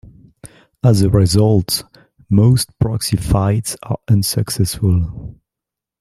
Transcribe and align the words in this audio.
As 0.83 1.03
a 1.03 1.11
result, 1.11 1.83
most 2.27 2.69
proxy 2.79 3.17
fights 3.17 3.77
are 3.83 3.99
unsuccessful. 4.09 5.37